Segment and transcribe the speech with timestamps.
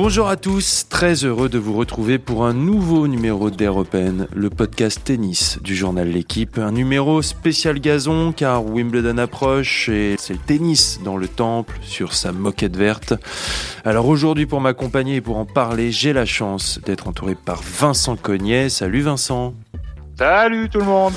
[0.00, 4.48] Bonjour à tous, très heureux de vous retrouver pour un nouveau numéro d'Air Open, le
[4.48, 6.56] podcast tennis du journal L'équipe.
[6.56, 12.14] Un numéro spécial gazon car Wimbledon approche et c'est le tennis dans le temple sur
[12.14, 13.12] sa moquette verte.
[13.84, 18.14] Alors aujourd'hui pour m'accompagner et pour en parler, j'ai la chance d'être entouré par Vincent
[18.14, 18.68] Cognet.
[18.68, 19.52] Salut Vincent
[20.16, 21.14] Salut tout le monde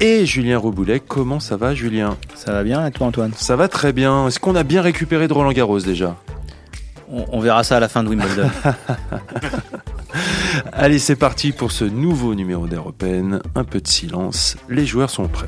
[0.00, 2.18] Et Julien Reboulet, comment ça va Julien?
[2.34, 3.32] Ça va bien et toi Antoine?
[3.34, 4.28] Ça va très bien.
[4.28, 6.14] Est-ce qu'on a bien récupéré de Roland Garros déjà?
[7.10, 8.50] On, verra ça à la fin de Wimbledon.
[10.72, 13.40] Allez, c'est parti pour ce nouveau numéro d'Europen.
[13.54, 15.46] Un peu de silence, les joueurs sont prêts.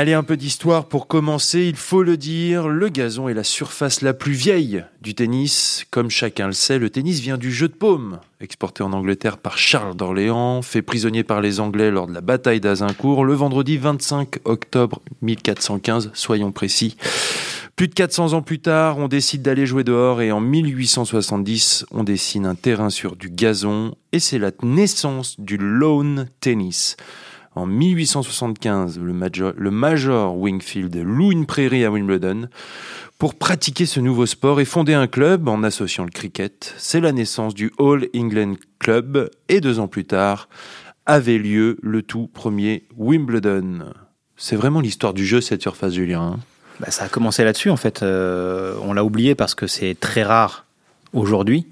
[0.00, 1.66] Allez, un peu d'histoire pour commencer.
[1.66, 5.86] Il faut le dire, le gazon est la surface la plus vieille du tennis.
[5.90, 9.58] Comme chacun le sait, le tennis vient du jeu de paume, exporté en Angleterre par
[9.58, 14.36] Charles d'Orléans, fait prisonnier par les Anglais lors de la bataille d'Azincourt le vendredi 25
[14.44, 16.96] octobre 1415, soyons précis.
[17.74, 22.04] Plus de 400 ans plus tard, on décide d'aller jouer dehors et en 1870, on
[22.04, 26.96] dessine un terrain sur du gazon et c'est la naissance du lawn tennis.
[27.54, 32.48] En 1875, le major, Wingfield loue une prairie à Wimbledon
[33.18, 36.74] pour pratiquer ce nouveau sport et fonder un club en associant le cricket.
[36.78, 40.48] C'est la naissance du All England Club et deux ans plus tard
[41.06, 43.92] avait lieu le tout premier Wimbledon.
[44.36, 46.34] C'est vraiment l'histoire du jeu cette surface, Julien.
[46.34, 46.38] Hein.
[46.80, 48.02] Bah, ça a commencé là-dessus en fait.
[48.02, 50.64] Euh, on l'a oublié parce que c'est très rare
[51.12, 51.66] aujourd'hui,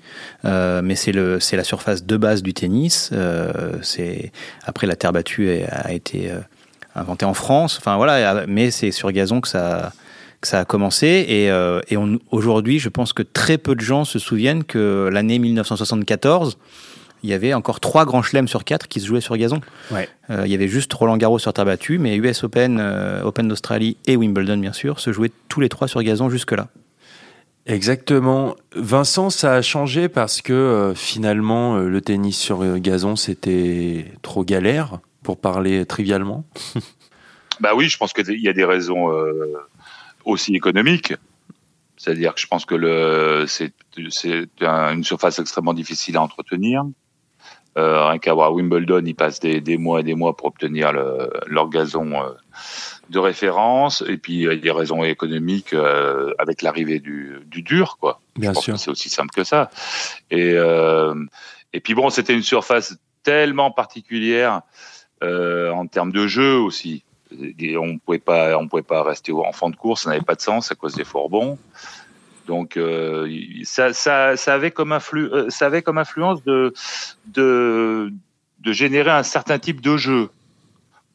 [0.45, 3.11] euh, mais c'est le c'est la surface de base du tennis.
[3.13, 4.33] Euh, c'est
[4.65, 6.39] après la terre battue a, été euh,
[6.95, 7.77] inventée en France.
[7.79, 9.93] Enfin voilà, mais c'est sur gazon que ça
[10.41, 11.97] que ça a commencé et, et
[12.31, 16.59] aujourd'hui, je pense que très peu de gens se souviennent que l'année 1974
[17.23, 19.63] il y avait encore trois grands chelems sur quatre qui se jouaient sur gazon.
[19.91, 20.09] Ouais.
[20.29, 22.79] il y avait juste Roland Garros sur terre battue, mais US Open,
[23.25, 26.69] Open d'Australie et Wimbledon, bien sûr, se jouaient tous les trois sur gazon jusque-là.
[27.67, 28.55] Exactement.
[28.77, 34.13] Vincent, ça a changé parce que euh, finalement, euh, le tennis sur euh, gazon, c'était
[34.23, 36.45] trop galère, pour parler trivialement?
[37.61, 39.09] bah oui, je pense qu'il y a des raisons
[40.25, 41.15] aussi économiques.
[41.97, 46.85] C'est-à-dire que je pense que c'est, une surface extrêmement difficile à entretenir.
[47.75, 52.13] rien qu'à Wimbledon, ils passent des, mois et des mois pour obtenir le, leur gazon
[53.11, 57.63] de référence et puis il y a des raisons économiques euh, avec l'arrivée du, du,
[57.63, 58.21] dur quoi.
[58.37, 58.79] Bien sûr.
[58.79, 59.71] C'est aussi simple que ça.
[60.31, 61.15] Et euh,
[61.73, 64.63] et puis bon, c'était une surface tellement particulière
[65.23, 67.05] euh, en termes de jeu aussi.
[67.59, 70.35] Et on pouvait pas on pouvait pas rester en fond de course, ça n'avait pas
[70.35, 71.59] de sens à cause des fourgons.
[72.47, 73.29] Donc euh,
[73.65, 76.73] ça, ça, ça avait comme influ, euh, ça avait comme influence de
[77.27, 78.13] de
[78.61, 80.29] de générer un certain type de jeu euh,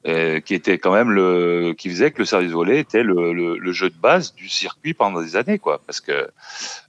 [0.03, 3.71] qui était quand même le qui faisait que le service volé était le, le, le,
[3.71, 5.79] jeu de base du circuit pendant des années quoi.
[5.85, 6.29] Parce que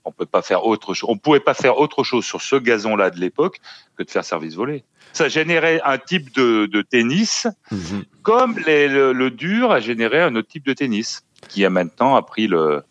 [0.04, 2.96] on peut pas faire autre chose on pouvait pas faire autre chose sur ce gazon
[2.96, 3.60] là de l'époque
[3.98, 8.04] que de faire service volé ça générait un type de, de tennis mhm.
[8.22, 12.16] comme les, le, le, dur a généré un autre type de tennis qui a maintenant
[12.16, 12.82] a pris le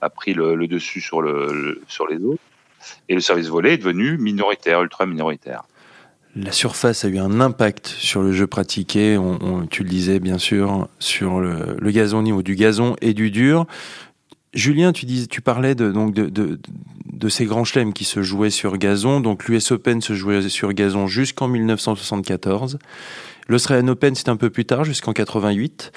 [0.00, 2.42] a pris le, le dessus sur le, sur les autres.
[3.08, 5.64] Et le service volé est devenu minoritaire ultra minoritaire
[6.42, 9.18] la surface a eu un impact sur le jeu pratiqué.
[9.70, 13.66] Tu le disais bien sûr sur le, gazon au niveau du gazon et du dur.
[14.54, 19.20] Julien, tu parlais de, donc de ces grands chelems qui se jouaient sur gazon.
[19.20, 22.78] Donc l'US Open se jouait sur gazon jusqu'en 1974.
[23.48, 25.92] L'Australian Open, c'est un peu plus tard, jusqu'en 88.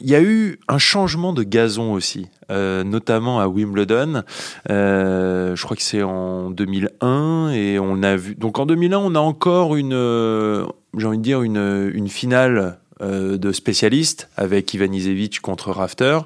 [0.00, 4.22] Il y a eu un changement de gazon aussi, euh, notamment à Wimbledon.
[4.70, 8.34] Euh, je crois que c'est en 2001 et on a vu.
[8.34, 10.64] Donc en 2001, on a encore une, euh,
[10.96, 16.20] j'ai envie de dire une, une finale euh, de spécialistes avec Ivan Izevich contre Rafter.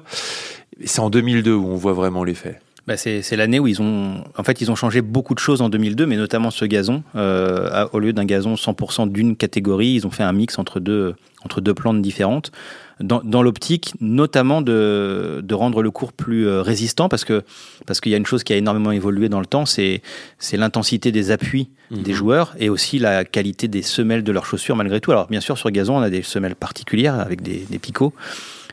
[0.85, 2.59] C'est en 2002 où on voit vraiment l'effet.
[2.89, 5.69] Bah c'est l'année où ils ont, en fait, ils ont changé beaucoup de choses en
[5.69, 7.03] 2002, mais notamment ce gazon.
[7.15, 11.13] Euh, au lieu d'un gazon 100% d'une catégorie, ils ont fait un mix entre deux,
[11.45, 12.51] entre deux plantes différentes,
[12.99, 17.43] dans, dans l'optique notamment de, de rendre le cours plus euh, résistant, parce que
[17.85, 20.01] parce qu'il y a une chose qui a énormément évolué dans le temps, c'est
[20.39, 22.01] c'est l'intensité des appuis mhm.
[22.01, 25.11] des joueurs et aussi la qualité des semelles de leurs chaussures malgré tout.
[25.11, 28.15] Alors bien sûr sur gazon, on a des semelles particulières avec des, des picots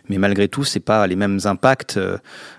[0.08, 2.18] mais malgré tout, c'est pas les mêmes impacts euh,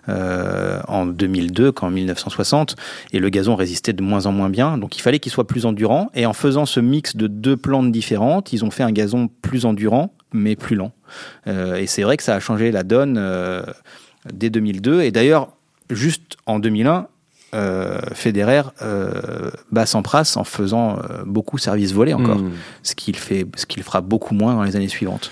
[0.09, 2.75] euh en 2002 qu'en 1960,
[3.13, 5.65] et le gazon résistait de moins en moins bien, donc il fallait qu'il soit plus
[5.65, 9.29] endurant, et en faisant ce mix de deux plantes différentes, ils ont fait un gazon
[9.41, 10.91] plus endurant, mais plus lent.
[11.47, 13.63] Euh, et c'est vrai que ça a changé la donne euh,
[14.33, 15.49] dès 2002, et d'ailleurs,
[15.89, 17.07] juste en 2001,
[17.53, 22.51] euh, Federer euh, bat Sampras en faisant euh, beaucoup service volé encore, mmh.
[22.83, 25.31] ce qu'il fait, ce qu'il fera beaucoup moins dans les années suivantes.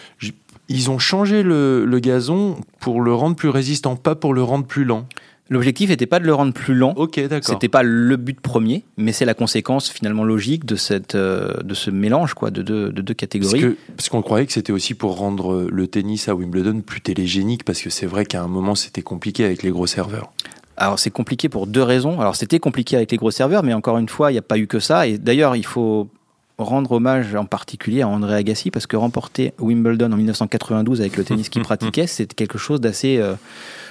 [0.69, 4.65] Ils ont changé le, le gazon pour le rendre plus résistant, pas pour le rendre
[4.65, 5.05] plus lent.
[5.47, 6.93] L'objectif n'était pas de le rendre plus lent.
[6.97, 7.53] Ok, d'accord.
[7.53, 11.75] C'était pas le but premier, mais c'est la conséquence finalement logique de cette euh, de
[11.75, 13.61] ce mélange quoi de deux de deux catégories.
[13.61, 17.01] Parce que- Parce qu'on croyait que c'était aussi pour rendre le tennis à Wimbledon plus
[17.01, 20.31] télégénique, parce que c'est vrai qu'à un moment c'était compliqué avec les gros serveurs.
[20.77, 22.19] Alors c'est compliqué pour deux raisons.
[22.19, 24.57] Alors c'était compliqué avec les gros serveurs, mais encore une fois, il n'y a pas
[24.57, 25.05] eu que ça.
[25.07, 26.09] Et d'ailleurs, il faut
[26.57, 31.23] rendre hommage en particulier à André Agassi parce que remporter Wimbledon en 1992 avec le
[31.25, 33.17] tennis qu'il pratiquait, c'est quelque chose d'assez.
[33.17, 33.33] euh,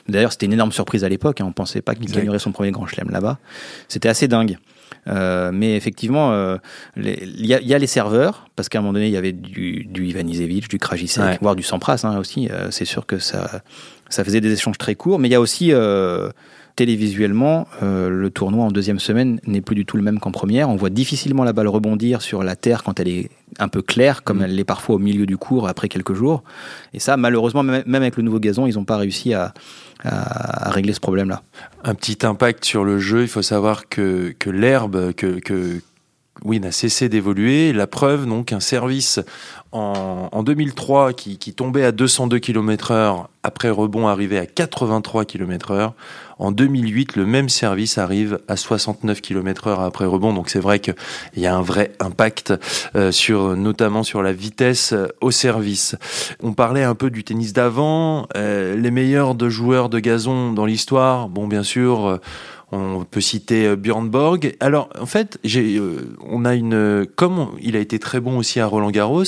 [0.08, 1.40] D'ailleurs, c'était une énorme surprise à l'époque.
[1.40, 1.46] hein.
[1.48, 3.38] On pensait pas qu'il gagnerait son premier Grand Chelem là-bas.
[3.88, 4.58] C'était assez dingue.
[5.08, 6.56] Euh, mais effectivement, euh,
[6.96, 9.16] il y, a- il y a les serveurs, parce qu'à un moment donné, il y
[9.18, 11.38] avait du, du Ivan Izevich, du Krajicek, Ouais.
[11.42, 12.48] voire du Sampras hein, aussi.
[12.70, 13.62] C'est sûr que ça,
[14.08, 15.18] ça faisait des échanges très courts.
[15.18, 15.72] Mais il y a aussi,
[16.76, 20.68] télévisuellement, euh, le tournoi en deuxième semaine n'est plus du tout le même qu'en première.
[20.68, 24.22] On voit difficilement la balle rebondir sur la terre quand elle est un peu claire,
[24.24, 24.42] comme Mm.
[24.42, 26.42] elle l'est parfois au milieu du cours après quelques jours.
[26.92, 29.54] Et ça, malheureusement, même même avec le nouveau gazon, ils n'ont pas réussi à,
[30.02, 31.42] à- à régler ce problème-là.
[31.84, 35.80] Un petit impact sur le jeu, il faut savoir que, que l'herbe, que, que
[36.44, 37.72] oui, n'a cessé d'évoluer.
[37.72, 39.18] La preuve, donc, un service
[39.72, 45.92] en, en 2003 qui, tombait à 202 km/h après rebond arrivé à 83 km/h.
[46.38, 50.34] En 2008, le même service arrive à 69 km/h après rebond.
[50.34, 50.94] Donc c'est vrai qu'il
[51.36, 52.52] y a un vrai impact
[52.94, 55.96] euh, sur, notamment sur la vitesse euh, au service.
[56.42, 60.66] On parlait un peu du tennis d'avant, euh, les meilleurs de joueurs de gazon dans
[60.66, 61.28] l'histoire.
[61.28, 62.06] Bon, bien sûr.
[62.06, 62.20] euh,
[62.74, 64.56] on peut citer euh, Björn Borg.
[64.60, 68.60] Alors, en fait, euh, on a une, euh, comme il a été très bon aussi
[68.60, 69.24] à Roland Garros,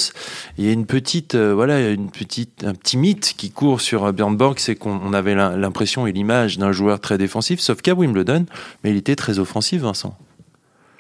[0.58, 4.37] il y a une petite, voilà, une petite, un petit mythe qui court sur Björn
[4.37, 7.94] Borg, c'est qu'on on avait l'im- l'impression et l'image d'un joueur très défensif, sauf qu'à
[7.94, 8.46] Wimbledon,
[8.82, 10.16] mais il était très offensif, Vincent.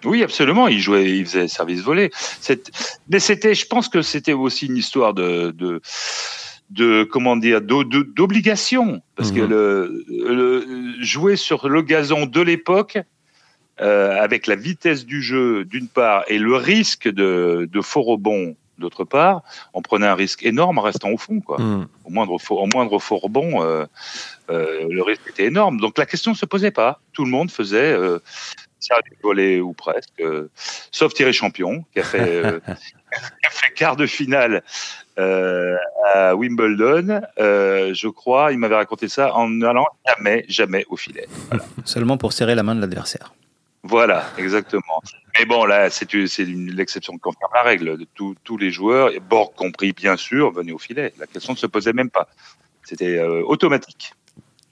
[0.04, 0.68] Oui, absolument.
[0.68, 2.10] Il jouait, il faisait service volé.
[3.08, 5.52] Mais c'était, je pense que c'était aussi une histoire de,
[6.70, 9.48] de comment dire, d'obligation, parce que Mhm.
[9.48, 12.98] le, le- jouer sur le gazon de l'époque.
[13.82, 18.56] euh, avec la vitesse du jeu d'une part et le risque de, de faux rebond
[18.78, 19.42] d'autre part,
[19.74, 21.40] on prenait un risque énorme en restant au fond.
[21.42, 21.60] Quoi.
[21.60, 21.86] Hmm.
[22.06, 23.84] Au moindre faux, au moindre faux rebond, euh,
[24.50, 25.78] euh, le risque était énorme.
[25.78, 27.00] Donc la question ne se posait pas.
[27.12, 27.92] Tout le monde faisait
[29.22, 30.48] volé ou presque, euh,
[30.90, 34.62] sauf Thierry Champion, qui a fait, euh, qui a fait quart de finale
[35.18, 35.76] euh,
[36.14, 37.20] à Wimbledon.
[37.38, 41.26] Je crois, il m'avait raconté ça en allant jamais, jamais au filet.
[41.84, 43.32] Seulement pour serrer la main de l'adversaire.
[43.82, 45.00] Voilà, exactement.
[45.38, 47.98] Mais bon, là, c'est l'exception qui confirme la règle.
[47.98, 51.12] De tous- tous les joueurs, et Borg compris bien sûr, venaient au filet.
[51.18, 52.26] La question ne se posait même pas.
[52.82, 54.12] C'était euh, automatique.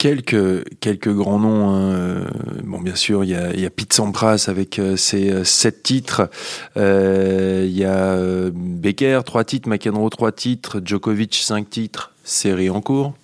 [0.04, 1.70] Quelques, quelques grands noms.
[1.70, 2.24] hein, euh,
[2.62, 6.28] Bon, bien sûr, il y a, y Pete Sampras avec euh, ses euh, sept titres.
[6.76, 8.18] Il y a
[8.52, 9.66] Becker, trois titres.
[9.66, 10.82] McEnroe, trois titres.
[10.84, 12.12] Djokovic, cinq titres.
[12.22, 13.14] Série en cours.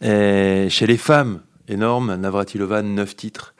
[0.00, 2.16] Chez les femmes, énorme.
[2.16, 3.54] Navratilova, neuf titres.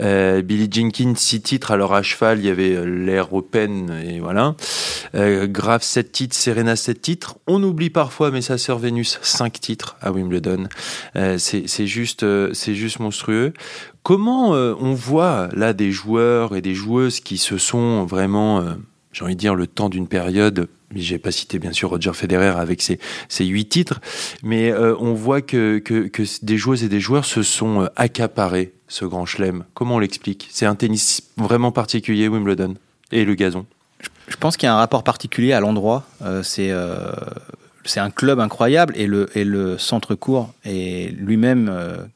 [0.00, 1.70] Euh, Billie Jenkins, six titres.
[1.70, 4.54] Alors à cheval, il y avait euh, l'Air Open et voilà.
[5.14, 6.36] Euh, Graf, 7 titres.
[6.36, 7.36] Serena, 7 titres.
[7.46, 10.68] On oublie parfois, mais sa sœur Vénus, 5 titres à Wimbledon.
[11.16, 13.52] Euh, c'est juste, euh, c'est juste monstrueux.
[14.02, 18.62] Comment euh, on voit là des joueurs et des joueuses qui se sont vraiment,
[19.16, 20.68] j'ai envie de dire, le temps d'une période.
[20.94, 22.98] J'ai pas cité bien sûr Roger Federer avec ses,
[23.40, 24.00] 8 titres,
[24.42, 25.82] mais euh, on voit que,
[26.42, 29.64] des joueuses et des joueurs se sont euh, accaparés ce grand chelem.
[29.72, 30.48] Comment on l'explique?
[30.50, 32.74] C'est un tennis vraiment particulier, Wimbledon,
[33.10, 33.64] et le gazon?
[34.28, 36.04] Je pense qu'il y a un rapport particulier à l'endroit.
[36.20, 36.70] Euh, c'est
[38.00, 41.72] un club incroyable et le, centre court est lui-même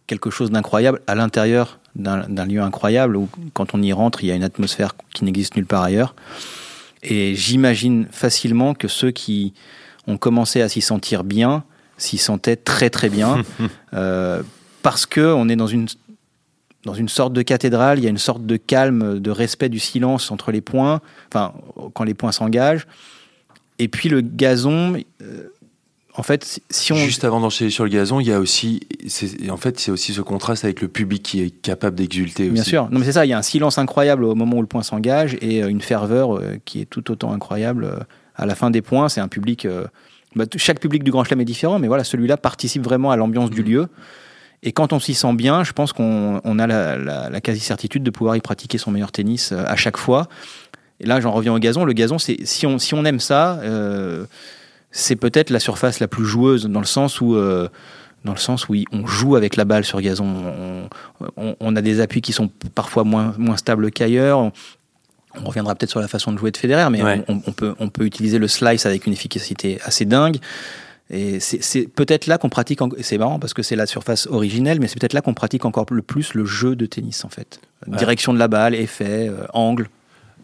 [0.06, 4.32] quelque chose d'incroyable à l'intérieur d'un lieu incroyable où quand on y rentre, il y
[4.32, 6.14] a une atmosphère qui n'existe nulle part ailleurs.
[7.02, 9.54] Et j'imagine facilement que ceux qui
[10.07, 11.64] ont commencé à s'y sentir bien
[11.97, 13.42] s'y sentaient très très bien
[13.95, 14.42] euh,
[14.83, 15.87] parce que on est dans une
[16.85, 19.78] dans une sorte de cathédrale, il y a une sorte de calme, de respect du
[19.78, 21.52] silence entre les points, enfin,
[21.92, 22.87] quand les points s'engagent.
[23.78, 25.49] Et puis le gazon, euh,
[26.20, 26.96] en fait, si on.
[26.96, 28.80] Juste avant d'enchaîner sur le gazon, il y a aussi,
[29.50, 32.52] en fait, c'est aussi ce contraste avec le public qui est capable d'exulter aussi.
[32.52, 32.88] Bien sûr.
[32.90, 34.82] Non, mais c'est ça, il y a un silence incroyable au moment où le point
[34.82, 37.96] s'engage et euh, une ferveur euh, qui est tout autant incroyable euh,
[38.36, 39.08] à la fin des points.
[39.08, 39.66] C'est un public.
[40.36, 43.50] bah, chaque public du Grand Chelem est différent, mais voilà, celui-là participe vraiment à l'ambiance
[43.50, 43.88] du lieu.
[44.62, 48.02] Et quand on s'y sent bien, je pense qu'on on a la, la- la quasi-certitude
[48.02, 50.28] de pouvoir y pratiquer son meilleur tennis à chaque fois.
[51.00, 51.84] Et là, j'en reviens au gazon.
[51.86, 54.26] Le gazon, c'est si on, si on aime ça, euh,
[54.90, 57.35] c'est peut-être la surface la plus joueuse dans le sens où.
[57.37, 57.68] euh,
[58.23, 60.26] dans le sens où on joue avec la balle sur gazon.
[60.26, 60.88] On,
[61.38, 64.38] on- on a des appuis qui sont parfois moins, moins stables qu'ailleurs.
[64.40, 64.52] On,
[65.40, 67.25] on reviendra peut-être sur la façon de jouer de Federer, mais Ouais.
[67.28, 70.37] on, on peut, on peut utiliser le slice avec une efficacité assez dingue.
[71.09, 74.87] Et c'est peut-être là qu'on pratique, c'est marrant parce que c'est la surface originelle, mais
[74.87, 77.59] c'est peut-être là qu'on pratique encore le plus le jeu de tennis en fait.
[77.87, 79.88] Direction de la balle, effet, euh, angle.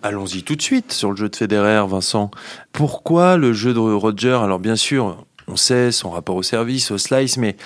[0.07, 2.31] Allons-y tout de suite sur le jeu de Federer, Vincent.
[2.71, 4.39] Pourquoi le jeu de Roger?
[4.41, 7.57] Alors bien sûr, on sait son rapport au service, au slice, mais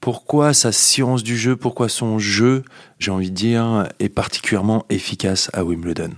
[0.00, 2.62] pourquoi sa science du jeu, pourquoi son jeu,
[3.00, 6.12] j'ai envie de dire, est particulièrement efficace à Wimbledon?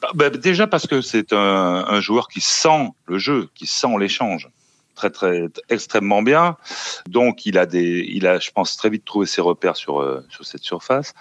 [0.00, 4.48] Bah, bah, Déjà parce que c'est un, joueur qui sent le jeu, qui sent l'échange
[4.98, 6.56] très très extrêmement bien.
[7.08, 10.20] Donc il a des, il a, je pense très vite trouvé ses repères sur euh,
[10.28, 11.14] sur cette surface.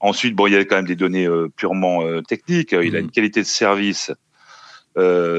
[0.00, 2.72] Ensuite, bon, il y a quand même des données euh, purement euh, techniques.
[2.72, 3.04] Il a mmh.
[3.04, 4.12] une qualité de service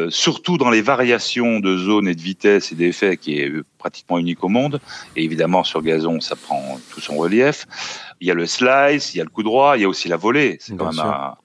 [0.10, 4.44] surtout dans les variations de zone et de vitesse et d'effet qui est pratiquement unique
[4.44, 4.80] au monde.
[5.16, 7.66] Et évidemment, sur gazon, ça prend tout son relief.
[8.22, 10.10] Il y a le slice, il y a le coup droit, il y a aussi
[10.10, 10.58] la volée.
[10.60, 11.38] C'est quand même un,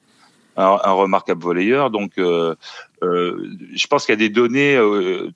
[0.56, 1.90] un, remarquable volleyeur.
[1.90, 2.54] Donc, euh,
[3.02, 5.30] euh, je pense qu'il y a des données euh,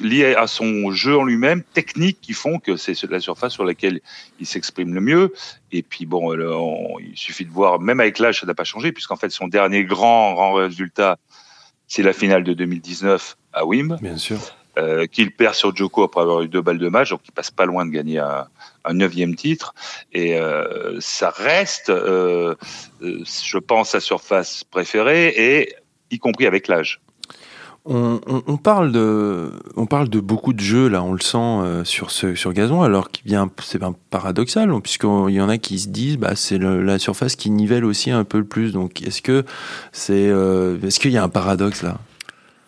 [0.00, 4.00] liées à son jeu en lui-même, techniques, qui font que c'est la surface sur laquelle
[4.38, 5.32] il s'exprime le mieux.
[5.72, 6.34] Et puis, bon,
[6.98, 9.84] il suffit de voir, même avec l'âge, ça n'a pas changé, puisqu'en fait, son dernier
[9.84, 11.18] grand, grand résultat,
[11.86, 13.98] c'est la finale de 2019 à Wim.
[14.00, 14.38] Bien sûr.
[14.78, 17.50] Euh, qu'il perd sur Joko après avoir eu deux balles de match, donc il passe
[17.50, 18.46] pas loin de gagner un,
[18.92, 19.74] neuvième titre.
[20.12, 22.54] Et euh, ça reste, euh,
[23.00, 25.74] je pense, sa surface préférée, et
[26.12, 27.00] y compris avec l'âge.
[27.86, 32.10] On, parle de, on parle de beaucoup de jeux là, on le sent euh, sur
[32.10, 35.88] ce sur gazon, alors qu'il vient, c'est un paradoxal, puisqu'il y en a qui se
[35.88, 38.72] disent, bah c'est la surface qui nivelle aussi un peu le plus.
[38.72, 39.44] Donc est-ce que
[39.92, 41.98] c'est, euh, est-ce qu'il y a un paradoxe là?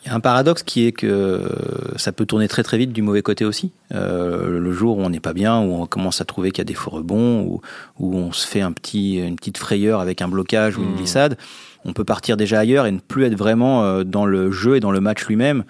[0.05, 1.49] Il y a un paradoxe qui est que
[1.97, 3.71] ça peut tourner très très vite du mauvais côté aussi.
[3.95, 6.63] Euh, le jour où on n'est pas bien, où on commence à trouver qu'il y
[6.63, 7.61] a des faux rebonds, où,
[8.01, 10.97] où on se fait un petit, une petite frayeur avec un blocage ou une mmh.
[10.97, 11.39] glissade,
[11.85, 14.81] on peut partir déjà ailleurs et ne plus être vraiment euh, dans le jeu et
[14.81, 15.65] dans le match lui-même.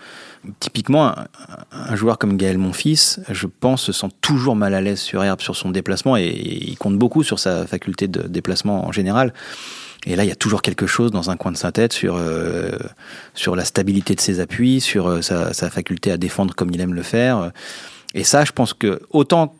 [0.60, 1.14] Typiquement,
[1.72, 5.40] un, joueur comme Gaël Monfils, je pense, se sent toujours mal à l'aise sur herbe,
[5.40, 9.32] sur son déplacement, et, il compte beaucoup sur sa faculté de déplacement en général.
[10.04, 12.16] Et là, il y a toujours quelque chose dans un coin de sa tête sur,
[12.16, 12.72] euh,
[13.54, 16.94] la stabilité de ses appuis, sur euh, sa, sa, faculté à défendre comme il aime
[16.94, 17.52] le faire.
[18.14, 19.54] Et ça, je pense que autant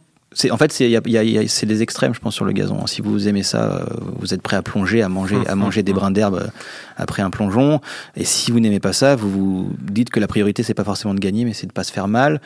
[0.51, 2.87] en fait c'est des extrêmes je pense sur le gazon.
[2.87, 3.85] Si vous aimez ça, euh,
[4.19, 6.47] vous êtes prêt à plonger, à manger, à manger des brins d'herbe euh,
[6.97, 7.81] après un plongeon.
[8.17, 11.15] Et si vous n'aimez pas ça, vous vous dites que la priorité c'est pas forcément
[11.15, 12.41] de gagner, mais c'est de pas se faire mal.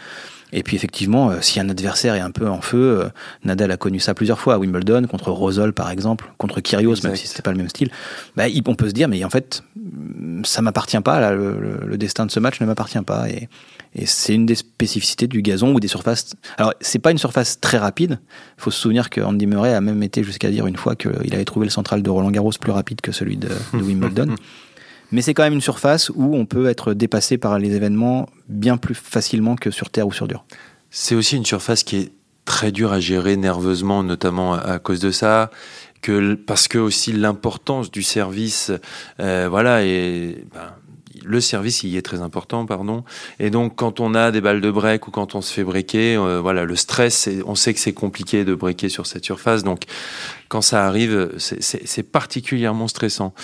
[0.52, 3.10] Et puis effectivement, euh, si un adversaire est un peu en feu,
[3.44, 7.16] Nadal a connu ça plusieurs fois à Wimbledon contre Rosol par exemple, contre Kyrgios, même
[7.16, 7.90] si c'était pas le même style.
[8.36, 9.62] Bah, on peut se dire mais en fait
[10.44, 13.48] ça m'appartient pas là, le, le, destin de ce match ne m'appartient pas et
[13.98, 16.34] et c'est une des spécificités du gazon ou des surfaces.
[16.58, 18.18] Alors, c'est pas une surface très rapide.
[18.58, 21.34] Il faut se souvenir que Andy Murray a même été jusqu'à dire une fois qu'il
[21.34, 24.34] avait trouvé le central de Roland Garros plus rapide que celui de, Wimbledon.
[25.12, 28.76] Mais c'est quand même une surface où on peut être dépassé par les événements bien
[28.76, 30.44] plus facilement que sur terre ou sur dur.
[30.90, 32.12] C'est aussi une surface qui est
[32.44, 35.50] très dure à gérer nerveusement, notamment à cause de ça.
[36.02, 38.70] Que, parce que aussi l'importance du service,
[39.18, 40.72] euh, voilà, et ben,
[41.24, 43.02] le service il y est très important, pardon.
[43.40, 46.16] Et donc quand on a des balles de break ou quand on se fait breaker,
[46.16, 49.64] euh, voilà, le stress, on sait que c'est compliqué de breaker sur cette surface.
[49.64, 49.84] Donc
[50.48, 53.34] quand ça arrive, c'est particulièrement stressant.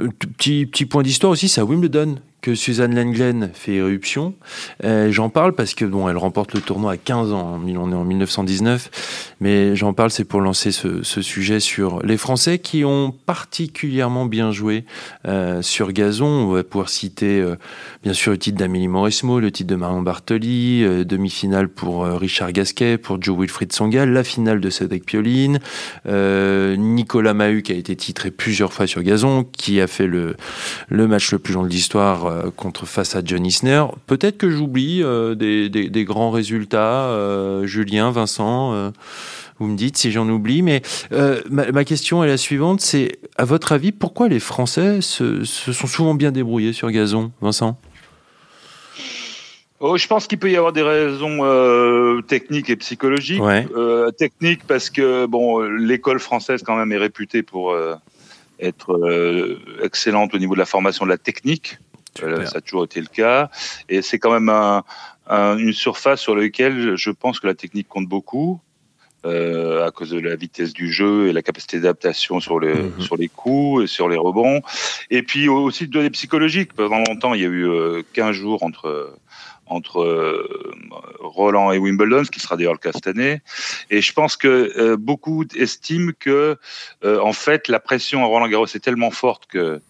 [0.00, 4.34] Euh, petit, point d'histoire aussi, c'est à Wimbledon que Suzanne Lenglen fait éruption.
[4.82, 7.60] Euh, j'en parle parce que bon, elle remporte le tournoi à 15 ans.
[7.64, 12.58] On est en 1919, mais j'en parle c'est pour lancer ce, sujet sur les Français
[12.58, 14.84] qui ont particulièrement bien joué
[15.24, 16.26] euh, sur gazon.
[16.26, 17.44] On va pouvoir citer
[18.02, 22.98] bien sûr le titre d'Amélie Mauresmo, le titre de Marion Bartoli, demi-finale pour Richard Gasquet,
[22.98, 25.60] pour Joe Wilfried Songal, la finale de Cédric Pioline,
[26.76, 30.36] Nicolas Mahut qui a été titré plusieurs fois sur gazon, qui a fait le,
[30.88, 33.84] le match le plus long de l'histoire euh, contre face à John Isner.
[34.06, 37.06] Peut-être que j'oublie euh, des, des, grands résultats.
[37.06, 38.92] Euh, Julien, Vincent,
[39.58, 40.62] vous me dites si j'en oublie.
[40.62, 40.82] Mais
[41.50, 46.14] ma, question est la suivante c'est, à votre avis, pourquoi les Français se, sont souvent
[46.14, 47.78] bien débrouillés sur gazon, Vincent?
[49.82, 53.42] Oh, je pense qu'il peut y avoir des raisons techniques et psychologiques.
[53.42, 53.66] Ouais.
[54.16, 57.76] techniques parce que bon, l'école française quand même est réputée pour
[58.60, 61.78] être excellente au niveau de la formation de la technique.
[62.22, 63.50] Euh, ça a toujours été le cas.
[63.88, 64.84] Et c'est quand même un,
[65.58, 68.60] une surface sur laquelle je pense que la technique compte beaucoup.
[69.24, 73.00] Euh, à cause de la vitesse du jeu et la capacité d'adaptation sur les mhm.
[73.00, 74.62] sur les coups et sur les rebonds
[75.10, 78.64] et puis aussi de données psychologiques pendant longtemps il y a eu euh, 15 jours
[78.64, 79.14] entre
[79.72, 80.72] entre euh,
[81.20, 83.40] Roland et Wimbledon, ce qui sera d'ailleurs le cas cette année.
[83.90, 86.56] Et je pense que euh, beaucoup estiment que,
[87.04, 89.80] en fait, la pression à Roland Garros est tellement forte que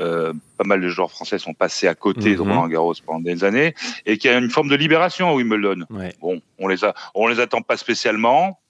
[0.00, 2.48] euh, pas mal de joueurs français sont passés à côté de mhm.
[2.52, 3.74] Roland Garros pendant des années
[4.06, 5.86] et qu'il y a une forme de libération à Wimbledon.
[6.20, 8.60] Bon, on les a, on les attend pas spécialement.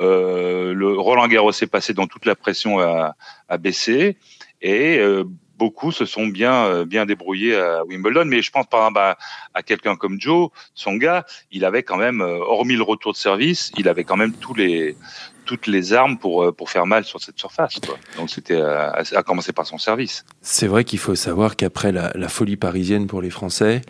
[0.00, 3.14] Euh, le Roland Garros est passé dans toute la pression à,
[3.48, 4.18] à baisser
[4.60, 5.24] et euh,
[5.58, 8.24] beaucoup se sont bien euh, bien débrouillés à Wimbledon.
[8.26, 9.18] Mais je pense par exemple à,
[9.54, 13.16] à quelqu'un comme Joe, son gars, il avait quand même, euh, hormis le retour de
[13.16, 14.96] service, il avait quand même les
[15.44, 17.80] toutes les armes pour, euh, pour faire mal sur cette surface.
[18.16, 20.24] Donc c'était à, commencer par son service.
[20.42, 23.82] C'est vrai qu'il faut savoir qu'après la, folie parisienne pour les Français,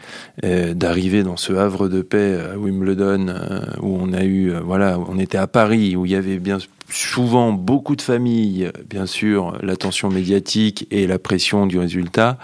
[0.42, 3.35] d'arriver dans ce havre de paix à Wimbledon,
[3.80, 6.58] où on a eu, voilà, on était à Paris, où il y avait bien
[6.90, 12.38] souvent beaucoup de familles, bien sûr, l'attention médiatique et la pression du résultat.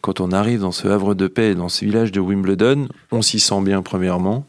[0.00, 3.40] Quand on arrive dans ce havre de paix, dans ce village de Wimbledon, on s'y
[3.40, 4.46] sent bien premièrement,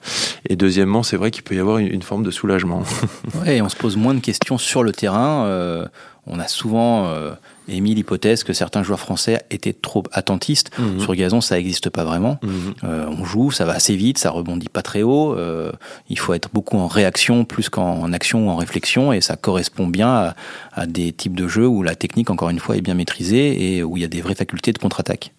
[0.48, 2.84] et deuxièmement, c'est vrai qu'il peut y avoir une, forme de soulagement.
[3.46, 5.46] ouais, on se pose moins de questions sur le terrain.
[5.46, 5.86] Euh,
[6.28, 7.34] on a souvent euh,
[7.68, 10.72] émis l'hypothèse que certains joueurs français étaient trop attentistes.
[10.78, 11.00] Mmh.
[11.00, 12.40] Sur gazon, ça n'existe pas vraiment.
[12.42, 12.50] Mmh.
[12.84, 15.34] Euh, on joue, ça va assez vite, ça rebondit pas très haut.
[15.34, 15.72] Euh,
[16.10, 19.88] il faut être beaucoup en réaction plus qu'en action ou en réflexion, et ça correspond
[19.88, 20.36] bien à,
[20.74, 23.84] à, des types de jeux où la technique, encore une fois, est bien maîtrisée et
[23.84, 25.32] où il y a des vraies facultés de contre-attaque.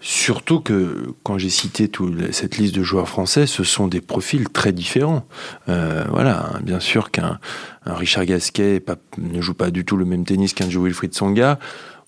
[0.00, 1.90] Surtout que quand j'ai cité
[2.32, 5.26] cette liste de joueurs français, ce sont des profils très différents.
[5.68, 7.38] Euh, voilà, hein, bien sûr qu'un
[7.86, 8.82] Richard Gasquet
[9.18, 11.58] ne joue pas du tout le même tennis qu'un Joe Wilfried Songa.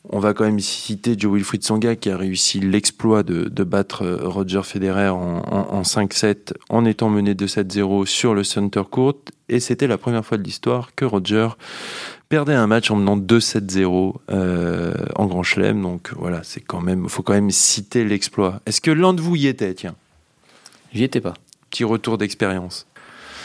[0.09, 4.05] On va quand même citer Joe Wilfried Songa qui a réussi l'exploit de, de, battre
[4.23, 9.15] Roger Federer en, en, en 5-7 en étant mené 2-7-0 sur le Center Court.
[9.49, 11.49] Et c'était la première fois de l'histoire que Roger
[12.29, 15.81] perdait un match en menant 2-7-0 euh, en Grand Chelem.
[15.83, 18.61] Donc voilà, c'est quand même, faut quand même citer l'exploit.
[18.67, 19.95] Est-ce que l'un de vous y était, tiens?
[20.93, 21.35] J'y étais pas.
[21.71, 22.87] Petit retour d'expérience.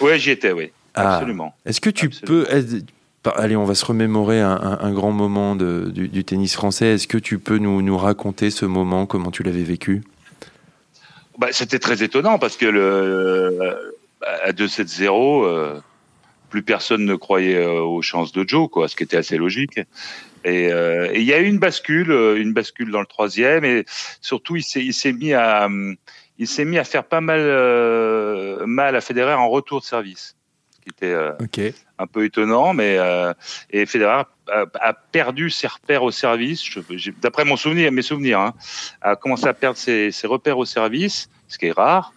[0.02, 0.72] Oui, j'y étais, oui.
[0.96, 1.16] Ah.
[1.18, 1.54] Absolument.
[1.66, 2.46] Est-ce que tu Absolument.
[2.46, 2.82] peux.
[3.36, 6.94] Allez, on va se remémorer un, grand moment de, du, tennis français.
[6.94, 10.04] Est-ce que tu peux nous, raconter ce moment, comment tu l'avais vécu?
[11.38, 12.66] Bah, C'était très étonnant parce que
[14.22, 15.80] à 2-7-0, euh,
[16.50, 19.80] plus personne ne croyait euh, aux chances de Joe, quoi, ce qui était assez logique.
[20.44, 23.86] Et euh, il y a eu une bascule, une bascule dans le troisième, et
[24.22, 25.70] surtout il s'est mis à
[26.84, 27.42] faire pas mal
[28.66, 30.37] mal à Federer en retour de service, ce
[30.88, 31.74] qui était euh, okay.
[31.98, 33.34] un peu étonnant, mais euh,
[33.70, 36.64] et Federer a, a, perdu ses repères au service.
[37.22, 38.54] D'après mon souvenir, mes souvenirs, hein,
[39.02, 42.14] a commencé à perdre ses, ses repères au service, ce qui est rare.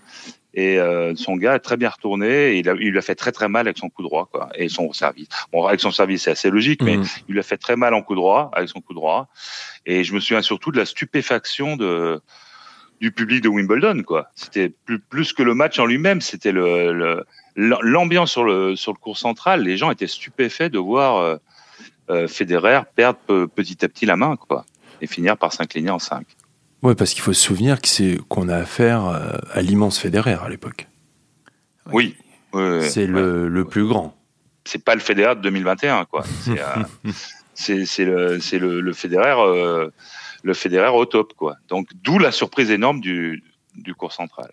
[0.52, 2.52] Et euh, son gars est très bien retourné.
[2.52, 4.48] Et il, a, il lui a fait très très mal avec son coup droit, quoi,
[4.54, 5.28] et son service.
[5.52, 7.04] Bon, avec son service, c'est assez logique, mais mmh.
[7.28, 9.28] il lui a fait très mal en coup droit, avec son coup droit.
[9.86, 12.20] Et je me souviens surtout de la stupéfaction de
[13.00, 14.30] du public de Wimbledon, quoi.
[14.34, 17.24] C'était plus, plus que le match en lui-même, c'était le
[17.56, 19.62] l'ambiance sur le sur le cours central.
[19.62, 21.36] Les gens étaient stupéfaits de voir euh,
[22.10, 24.64] euh, Federer perdre petit à petit la main, quoi,
[25.00, 26.26] et finir par s'incliner en 5.
[26.82, 30.36] Oui, parce qu'il faut se souvenir que c'est qu'on a affaire euh, à l'immense Federer
[30.42, 30.88] à l'époque.
[31.92, 32.16] Oui.
[32.52, 33.06] c'est ouais.
[33.06, 34.16] le, le, plus grand.
[34.64, 36.24] C'est pas le Federer de 2021, quoi.
[37.54, 37.76] C'est
[38.08, 39.90] euh, le, le, le Federer, euh,
[40.42, 41.56] le Federer au top, quoi.
[41.68, 43.42] Donc d'où la surprise énorme du,
[43.74, 44.50] du cours central.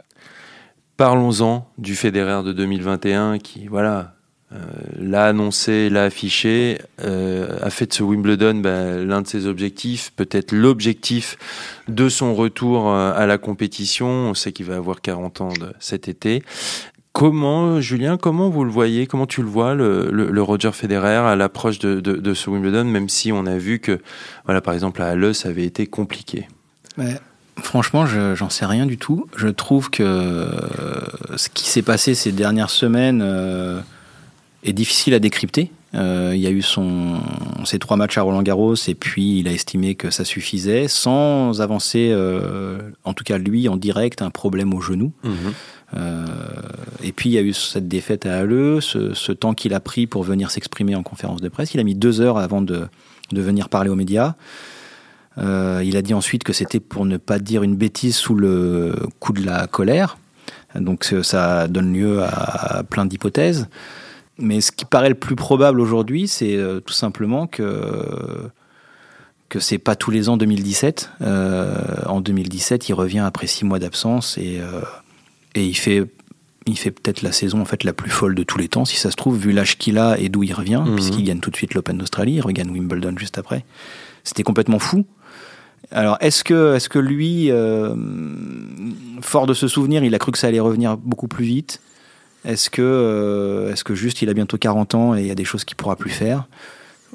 [0.97, 4.15] Parlons-en du Federer de 2021 qui, voilà,
[4.53, 4.57] euh,
[4.97, 10.13] l'a annoncé, l'a affiché, euh, a fait de ce Wimbledon ben, l'un de ses objectifs,
[10.15, 11.37] peut-être l'objectif
[11.89, 14.07] de son retour euh, à la compétition.
[14.07, 16.43] On sait qu'il va avoir 40 ans cet été.
[17.17, 19.07] Comment, Julien, comment vous le voyez?
[19.07, 22.47] Comment tu le vois, le, le, le Roger Federer, à l'approche de, de, de, ce
[22.47, 23.99] Wimbledon, même si on a vu que,
[24.45, 26.47] voilà, par exemple, à Halle, ça avait été compliqué?
[26.95, 27.15] Ouais.
[27.59, 29.25] Franchement, j'en sais rien du tout.
[29.35, 30.47] Je trouve que
[31.37, 33.81] ce qui s'est passé ces dernières semaines euh,
[34.63, 35.71] est difficile à décrypter.
[35.95, 37.19] Euh, il y a eu son,
[37.65, 41.61] ses trois matchs à Roland Garros et puis il a estimé que ça suffisait sans
[41.61, 45.13] avancer, euh, en tout cas lui en direct, un problème au genou.
[45.23, 45.29] Mmh.
[45.95, 46.25] Euh,
[47.01, 50.07] et puis il y a eu cette défaite à Halle, ce, temps qu'il a pris
[50.07, 51.73] pour venir s'exprimer en conférence de presse.
[51.73, 52.87] Il a mis deux heures avant de,
[53.31, 54.35] venir parler aux médias.
[55.37, 58.95] Euh, il a dit ensuite que c'était pour ne pas dire une bêtise sous le
[59.19, 60.17] coup de la colère.
[60.75, 63.67] Donc ça donne lieu à plein d'hypothèses.
[64.39, 68.49] Mais ce qui paraît le plus probable aujourd'hui, c'est euh, tout simplement que
[69.49, 71.09] que c'est pas tous les ans 2017.
[71.21, 71.73] Euh,
[72.05, 74.81] en 2017, il revient après six mois d'absence et euh,
[75.57, 76.05] et il fait
[76.67, 78.97] il fait peut-être la saison en fait la plus folle de tous les temps, si
[78.97, 80.95] ça se trouve, vu l'âge qu'il a et d'où il revient, mmh.
[80.95, 83.63] puisqu'il gagne tout de suite l'Open d'Australie, il regagne Wimbledon juste après.
[84.25, 85.05] C'était complètement fou.
[85.91, 87.95] Alors, est-ce que, est-ce que lui, euh,
[89.21, 91.81] fort de ce souvenir, il a cru que ça allait revenir beaucoup plus vite?
[92.43, 95.35] Est-ce que, euh, est-ce que juste il a bientôt 40 ans et il y a
[95.35, 96.47] des choses qu'il pourra plus faire?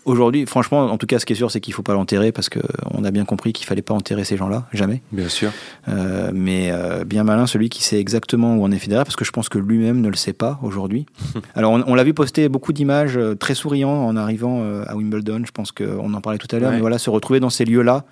[0.05, 2.49] Aujourd'hui, franchement, en tout cas, ce qui est sûr, c'est qu'il faut pas l'enterrer parce
[2.49, 2.59] que
[2.93, 5.01] on a bien compris qu'il fallait pas enterrer ces gens-là, jamais.
[5.13, 5.53] Bien sûr.
[5.89, 9.25] Euh, mais euh, bien malin celui qui sait exactement où on est fédéré, parce que
[9.25, 11.07] je pense que lui-même ne le sait pas aujourd'hui.
[11.55, 15.43] Alors, on, on l'a vu poster beaucoup d'images euh, très souriant en arrivant à Wimbledon.
[15.47, 16.77] Je pense qu'on en parlait tout à l'heure, Ouais.
[16.77, 18.05] mais voilà, se retrouver dans ces lieux-là,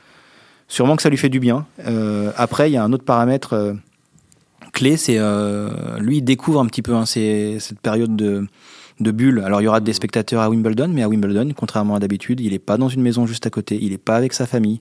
[0.68, 1.66] sûrement que ça lui fait du bien.
[1.86, 3.74] Euh, après, il y a un autre paramètre
[4.72, 5.18] clé, c'est
[5.98, 8.46] lui il découvre un petit peu hein, ces- cette période de
[9.00, 9.42] de bulle.
[9.44, 12.52] Alors il y aura des spectateurs à Wimbledon, mais à Wimbledon, contrairement à d'habitude, il
[12.52, 14.80] n'est pas dans une maison juste à côté, il n'est pas avec sa famille.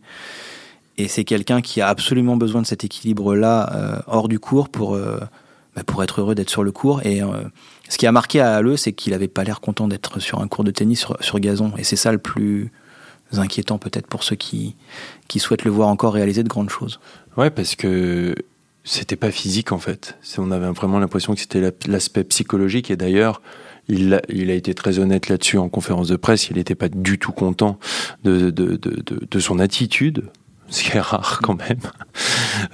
[0.97, 4.95] Et c'est quelqu'un qui a absolument besoin de cet équilibre-là euh, hors du cours pour,
[4.95, 5.17] euh,
[5.75, 7.05] bah, pour être heureux d'être sur le cours.
[7.05, 7.27] Et euh,
[7.87, 10.47] ce qui a marqué à Halle, c'est qu'il n'avait pas l'air content d'être sur un
[10.49, 11.71] cours de tennis sur, sur gazon.
[11.77, 12.71] Et c'est ça le plus
[13.31, 14.75] inquiétant peut-être pour ceux qui,
[15.29, 16.99] qui souhaitent le voir encore réaliser de grandes choses.
[17.37, 18.35] Ouais, parce que
[18.83, 20.17] c'était pas physique en fait.
[20.37, 22.91] On avait vraiment l'impression que c'était la- l'aspect psychologique.
[22.91, 23.41] Et d'ailleurs,
[23.89, 26.49] il a, il a été très honnête là-dessus en conférence de presse.
[26.49, 27.79] Il n'était pas du tout content
[28.23, 30.23] de, de, de, de, de son attitude.
[30.69, 31.79] Ce qui est rare quand même.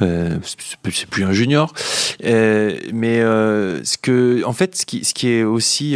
[0.01, 1.73] Euh, c'est plus- un junior.
[2.25, 5.95] Euh, mais euh, ce que, en fait, ce qui, ce qui est aussi,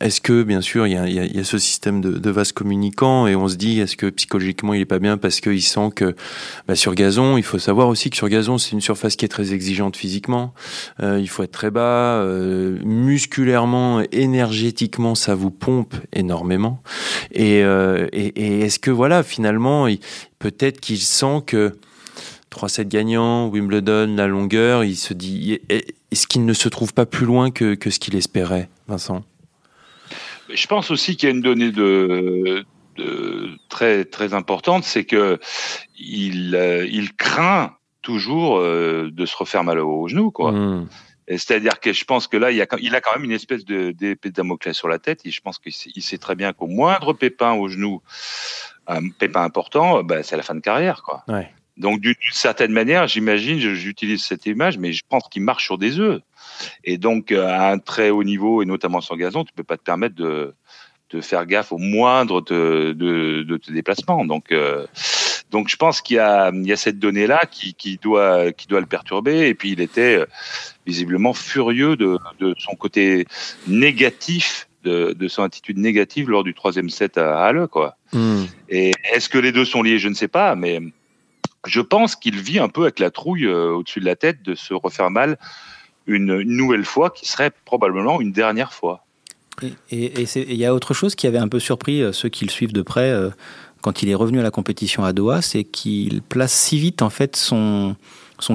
[0.00, 2.30] est-ce que, bien sûr, il y a, y a- y a ce système de, de
[2.30, 5.62] vase communicant et on se dit, est-ce que psychologiquement il est pas bien parce qu'il
[5.62, 6.14] sent que
[6.66, 9.28] bah, sur gazon, il faut savoir aussi que sur gazon, c'est une surface qui est
[9.28, 10.54] très exigeante physiquement.
[11.02, 12.24] Il faut être très bas,
[12.84, 16.82] musculairement, énergétiquement, ça vous pompe énormément.
[17.32, 19.86] Et, euh, et, et est-ce que voilà, finalement,
[20.38, 21.76] peut-être qu'il sent que
[22.58, 27.26] 3-7 gagnants, Wimbledon, la longueur, il se dit, est-ce qu'il ne se trouve pas plus
[27.26, 29.24] loin que, que ce qu'il espérait, Vincent?
[30.52, 32.64] Je pense aussi qu'il y a une donnée de,
[32.96, 35.38] de très très importante, c'est que
[35.98, 40.52] il euh, il craint toujours euh, de se refaire mal au genou, quoi.
[40.52, 40.88] Hmm.
[41.28, 43.32] C'est-à-dire que je pense que là, il, y a, quand- il a quand même une
[43.32, 45.20] espèce de d'épée de Damoclès sur la tête.
[45.26, 48.00] Et je pense qu'il sait, il sait très bien qu'au moindre pépin au genou,
[48.86, 51.24] un pépin important, bah, c'est la fin de carrière, quoi.
[51.28, 51.52] Ouais.
[51.78, 56.00] Donc d'une certaine manière, j'imagine, j'utilise cette image, mais je pense qu'il marche sur des
[56.00, 56.20] œufs.
[56.84, 59.76] Et donc euh, à un très haut niveau et notamment sur gazon, tu peux pas
[59.76, 60.54] te permettre de
[61.10, 64.24] de faire gaffe au moindre de de, de tes déplacements.
[64.24, 64.86] Donc euh,
[65.50, 68.52] donc je pense qu'il y a il y a cette donnée là qui qui doit
[68.52, 69.48] qui doit le perturber.
[69.48, 70.26] Et puis il était euh,
[70.86, 73.26] visiblement furieux de de son côté
[73.66, 74.64] négatif.
[74.84, 77.96] De, de son attitude négative lors du troisième set à Halle, quoi.
[78.12, 78.44] Hmm.
[78.68, 79.98] Et est-ce que les deux sont liés?
[79.98, 80.80] Je ne sais pas, mais
[81.66, 84.54] je pense qu'il vit un peu avec la trouille euh, au-dessus de la tête de
[84.54, 85.38] se refaire mal
[86.06, 89.04] une, nouvelle fois, qui serait probablement une dernière fois.
[89.90, 92.50] Et- il y a autre chose qui avait un peu surpris euh, ceux qui le
[92.50, 93.30] suivent de près euh,
[93.82, 97.10] quand il est revenu à la compétition à Doha, c'est qu'il place si vite en
[97.10, 97.96] fait son,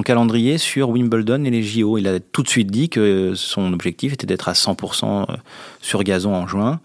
[0.04, 1.98] calendrier sur Wimbledon et les JO.
[1.98, 5.26] Il a tout de suite dit que son objectif était d'être à 100%
[5.80, 6.80] sur gazon en juin.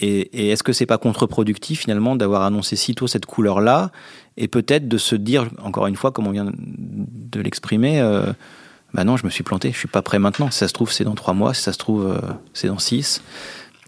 [0.00, 3.90] Et et est-ce que c'est pas contre-productif finalement d'avoir annoncé si tôt cette couleur-là
[4.36, 8.32] et peut-être de se dire, encore une fois, comme on vient de l'exprimer, euh,
[8.92, 10.50] bah non, je me suis planté, je suis pas prêt maintenant.
[10.50, 12.20] Si ça se trouve, c'est dans trois mois, si ça se trouve, euh,
[12.52, 13.22] c'est dans six.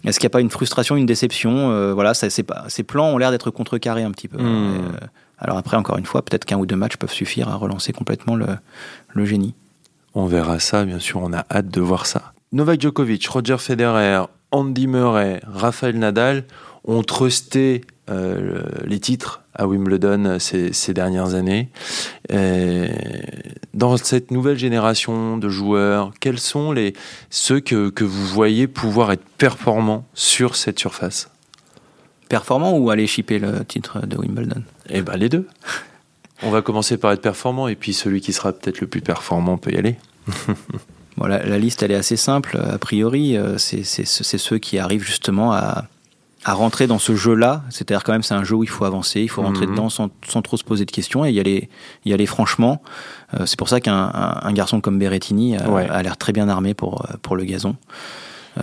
[0.05, 2.83] Est-ce qu'il n'y a pas une frustration, une déception Euh, Voilà, ça, c'est pas, ces
[2.83, 4.37] plans ont l'air d'être contrecarrés un petit peu.
[4.37, 4.45] Hmm.
[4.45, 4.79] Euh,
[5.37, 8.35] alors après, encore une fois, peut-être qu'un ou deux matchs peuvent suffire à relancer complètement
[8.35, 8.47] le,
[9.13, 9.55] le génie.
[10.15, 12.33] On verra ça, bien sûr, on a hâte de voir ça.
[12.51, 16.45] Novak Djokovic, Roger Federer, Andy Murray, Rafael Nadal
[16.83, 21.69] ont trusté euh, les titres à Wimbledon ces, ces dernières années.
[22.29, 22.87] Et
[23.73, 26.93] dans cette nouvelle génération de joueurs, quels sont les,
[27.29, 31.29] ceux que, que vous voyez pouvoir être performants sur cette surface?
[32.29, 34.63] Performant ou aller chipper le titre de Wimbledon?
[34.89, 35.47] Eh ben les deux.
[36.41, 39.57] On va commencer par être performant et puis celui qui sera peut-être le plus performant
[39.57, 39.97] peut y aller.
[41.19, 42.57] Bon, la, la liste, elle est assez simple.
[42.57, 45.83] A priori, euh, c'est ceux qui arrivent justement à,
[46.45, 47.61] à rentrer dans ce jeu-là.
[47.69, 49.71] C'est-à-dire quand même, c'est un jeu où il faut avancer, il faut rentrer Mhm.
[49.73, 51.69] dedans sans, sans trop se poser de questions et y aller,
[52.05, 52.81] y aller franchement.
[53.37, 55.87] Euh, c'est pour ça qu'un un, un garçon comme Berrettini a, Ouais.
[55.89, 57.75] a l'air très bien armé pour, euh, pour le gazon.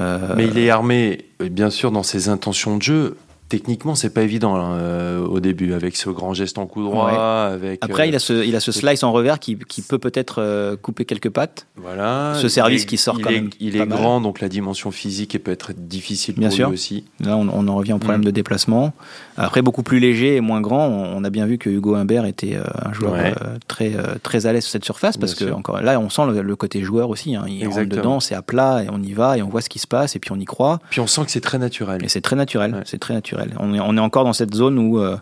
[0.01, 3.17] Euh, Mais il est armé, euh, bien sûr, dans ses intentions de jeu.
[3.49, 7.11] Techniquement, c'est pas évident hein, euh, au début, avec ce grand geste en coup droit.
[7.13, 9.99] Avec, Après, euh, il, a ce, il a ce slice en revers qui, qui peut
[9.99, 11.67] peut-être euh, couper quelques pattes.
[11.77, 13.99] voilà, ce service est- qui sort il quand est, même Il pas est mal.
[13.99, 16.69] grand, donc la dimension physique peut être difficile Bien pour sûr.
[16.71, 17.05] lui aussi.
[17.21, 18.25] Là, on, on en revient au problème Mm.
[18.25, 18.93] de déplacement.
[19.37, 22.25] Après, beaucoup plus léger et moins grand, on, on a bien vu que Hugo Humbert
[22.25, 23.33] était un joueur Ouais.
[23.69, 23.93] très,
[24.25, 25.57] très à l'aise sur cette surface parce Bien que sûr.
[25.59, 27.37] encore là, on sent le, le côté joueur aussi.
[27.37, 27.45] hein.
[27.47, 28.03] Il rentre Exactement.
[28.03, 30.17] dedans, c'est à plat et on y va et on voit ce qui se passe
[30.17, 30.81] et puis on y croit.
[30.91, 32.05] Puis on sent que c'est très naturel.
[32.05, 32.75] Et c'est très naturel.
[32.75, 32.81] Ouais.
[32.87, 33.36] C'est très naturel.
[33.59, 35.17] On est, on est encore dans cette zone où euh,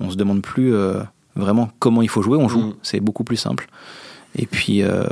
[0.00, 1.00] on se demande plus euh,
[1.36, 2.38] vraiment comment il faut jouer.
[2.38, 2.60] On joue.
[2.60, 2.74] Mm.
[2.82, 3.68] C'est beaucoup plus simple.
[4.36, 5.04] Et puis, euh,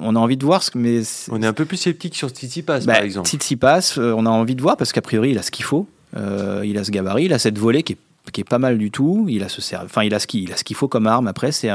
[0.00, 0.78] on a envie de voir ce que.
[0.78, 3.28] Mais on est un peu plus sceptique sur Tsitsipas, bah, par exemple.
[3.28, 5.88] Tsitsipas, euh, on a envie de voir parce qu'a priori, il a ce qu'il faut.
[6.16, 7.98] Il a ce gabarit, il a cette volée qui est,
[8.32, 9.26] qui est pas mal du tout.
[9.28, 11.28] Il a ce, enfin, il a ce qu'il, a ce qu'il faut comme arme.
[11.28, 11.70] Après, c'est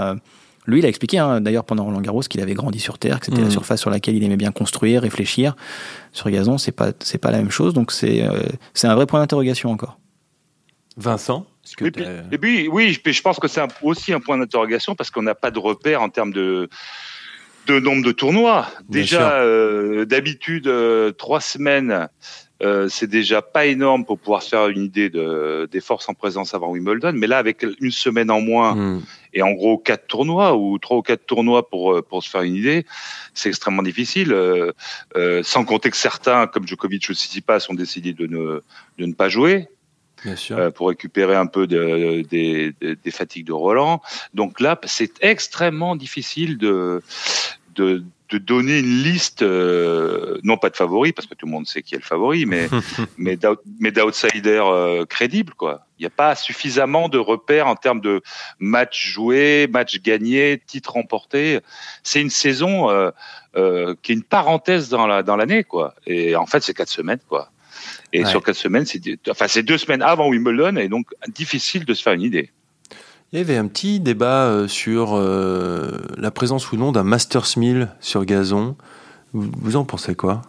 [0.65, 3.25] lui, il a expliqué hein, d'ailleurs pendant Roland Garros qu'il avait grandi sur terre, que
[3.25, 3.51] c'était la mmh.
[3.51, 5.55] surface sur laquelle il aimait bien construire, réfléchir.
[6.11, 8.23] Sur gazon, c'est pas c'est pas la même chose, donc c'est
[8.73, 9.99] c'est un vrai point d'interrogation encore.
[10.95, 11.45] Vincent
[11.81, 15.49] et, puis, oui, je pense que c'est aussi un point d'interrogation parce qu'on n'a pas
[15.49, 16.69] de repère en termes de,
[17.67, 18.67] de nombre de tournois.
[18.89, 22.09] déjà, euh, d'habitude, euh, trois semaines,
[22.61, 26.13] euh, c'est déjà pas énorme pour pouvoir se faire une idée de, des forces en
[26.13, 27.13] présence avant Wimbledon.
[27.15, 29.01] Mais là, avec une semaine en moins hmm.
[29.33, 32.55] Et en gros quatre tournois ou trois ou quatre tournois pour pour se faire une
[32.55, 32.85] idée,
[33.33, 34.35] c'est extrêmement difficile.
[35.43, 38.61] sans compter que certains, comme Djokovic ou Tsitsipas, ont décidé de ne
[38.97, 39.67] de ne pas jouer.
[40.51, 44.01] Euh, pour récupérer un peu de, des fatigues de Roland.
[44.33, 47.01] Donc là, c'est extrêmement difficile de,
[47.75, 51.67] de, de donner une liste, euh, non pas de favoris, parce que tout le monde
[51.67, 52.67] sait qui est le favori, mais,
[53.17, 53.37] mais
[53.91, 55.53] d'outsiders euh, crédibles.
[55.53, 55.85] Quoi.
[55.99, 58.23] Il n'y a pas suffisamment de repères en termes de
[58.57, 61.59] matchs joués, matchs gagnés, titres remportés.
[62.01, 62.87] C'est une saison
[63.53, 65.57] qui est une parenthèse dans l'année.
[65.57, 65.93] La, dans quoi.
[66.07, 67.19] Et en fait, c'est quatre semaines.
[67.29, 67.51] quoi.
[68.11, 72.01] Et sur quatre semaines, c'est enfin, deux semaines avant Wimbledon, et donc difficile de se
[72.01, 72.51] faire une idée.
[73.33, 77.57] Il y avait un petit débat euh, sur euh, la présence ou non d'un Masters
[77.57, 78.75] 1000 sur gazon.
[79.33, 80.43] Vous, en pensez quoi?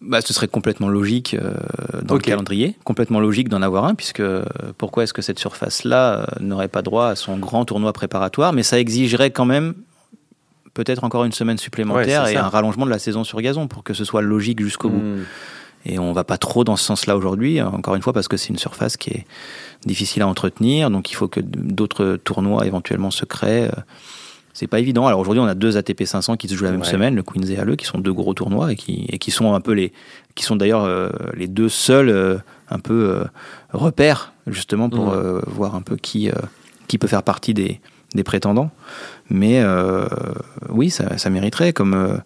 [0.00, 1.52] Bah, ce serait complètement logique euh,
[2.02, 4.22] dans le calendrier, complètement logique d'en avoir un, puisque
[4.78, 8.52] pourquoi est-ce que cette surface-là n'aurait pas droit à son grand tournoi préparatoire?
[8.52, 9.74] Mais ça exigerait quand même
[10.74, 13.94] peut-être encore une semaine supplémentaire et un rallongement de la saison sur gazon pour que
[13.94, 15.24] ce soit logique jusqu'au bout.
[15.86, 18.48] Et on va pas trop dans ce sens-là aujourd'hui, encore une fois parce que c'est
[18.48, 19.26] une surface qui est
[19.86, 23.70] difficile à entretenir, donc il faut que d'autres tournois éventuellement se créent.
[24.52, 25.06] C'est pas évident.
[25.06, 27.46] Alors aujourd'hui, on a deux ATP 500 qui se jouent la même semaine, le Queens
[27.48, 29.92] et Halle, qui sont deux gros tournois et qui, et qui sont un peu les,
[30.34, 32.38] qui sont d'ailleurs euh, les deux seuls euh,
[32.68, 33.24] un peu euh,
[33.72, 35.42] repères justement pour mmh.
[35.46, 36.30] voir un peu qui
[36.88, 37.80] qui peut faire partie des,
[38.14, 38.70] des prétendants.
[39.28, 39.64] Mais
[40.68, 42.20] oui, ça, ça, mériterait comme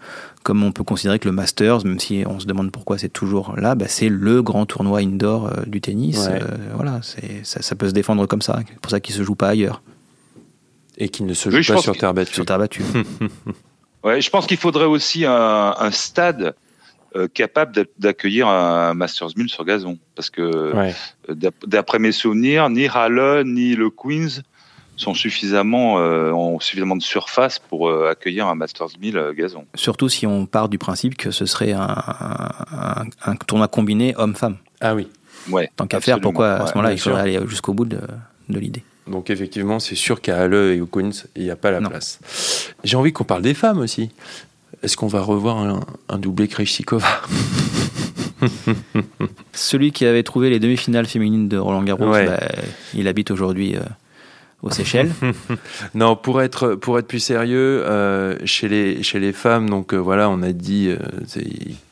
[0.44, 3.56] comme on peut considérer que le Masters, même si on se demande pourquoi c'est toujours
[3.56, 6.28] là, bah, c'est le grand tournoi indoor euh, du tennis.
[6.30, 6.38] Euh,
[6.74, 8.60] voilà, ça, ça, peut se défendre comme ça.
[8.68, 9.82] C'est pour ça qu'il ne se joue pas ailleurs.
[10.98, 12.34] Et qu'il ne se joue pas sur terre battue.
[12.34, 12.82] Sur terre battue.
[14.04, 16.54] ouais, je pense qu'il faudrait aussi un, stade
[17.16, 19.98] euh, capable d'accueillir un Masters 1000 sur gazon.
[20.14, 20.92] Parce que
[21.66, 24.42] d'après mes souvenirs, ni Halle ni le Queens
[24.96, 29.64] sont suffisamment, euh, ont suffisamment de surface pour euh, accueillir un Masters 1000 euh, gazon.
[29.74, 31.86] Surtout si on part du principe que ce serait un,
[33.24, 34.56] un, tournoi combiné homme-femme.
[34.80, 35.08] Ah oui.
[35.50, 37.98] Ouais, Tant qu'à faire, pourquoi à ce moment-là il faudrait aller jusqu'au bout de,
[38.48, 41.70] de l'idée donc effectivement, c'est sûr qu'à Halle et au Queens, il n'y a pas
[41.70, 42.18] la place.
[42.84, 44.08] J'ai envie qu'on parle des femmes aussi.
[44.82, 45.58] Est-ce qu'on va revoir
[46.08, 47.06] un, doublé Krejcikova?
[49.52, 52.40] Celui qui avait trouvé les demi-finales féminines de Roland Garros, bah,
[52.94, 53.76] il habite aujourd'hui
[54.64, 55.12] aux Seychelles
[55.94, 59.98] Non, pour être pour être plus sérieux, euh, chez les chez les femmes, donc euh,
[59.98, 60.98] voilà, on a dit, euh,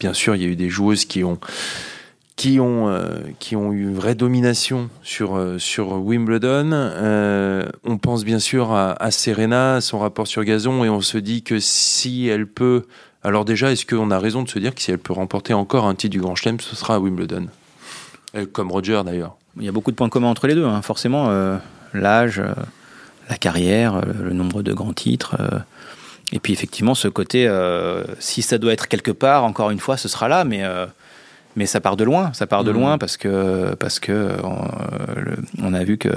[0.00, 1.38] bien sûr, il y a eu des joueuses qui ont
[2.34, 2.90] qui ont
[3.38, 6.72] qui ont eu une vraie domination sur sur Wimbledon.
[7.84, 11.42] on pense bien sûr à, à, Serena, son rapport sur gazon, et on se dit
[11.42, 12.84] que si elle peut,
[13.22, 15.84] alors déjà, est-ce qu'on a raison de se dire que si elle peut remporter encore
[15.84, 17.46] un titre du Grand Chelem, ce sera à Wimbledon,
[18.52, 19.36] comme Roger d'ailleurs.
[19.58, 20.80] Il y a beaucoup de points communs entre les deux, hein.
[20.80, 21.28] forcément
[21.94, 22.52] l'âge, euh,
[23.28, 25.36] la carrière, euh, le nombre de grands titres.
[25.40, 25.58] Euh,
[26.32, 27.46] et puis effectivement, ce côté,
[28.18, 30.64] si ça doit être quelque part, encore une fois, ce sera là, mais
[31.56, 32.74] mais ça part de loin, ça part de mmh.
[32.74, 34.30] loin parce que parce que
[35.62, 36.08] on, a vu que